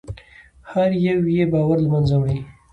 [0.71, 2.39] هر یو یې باور له منځه وړي.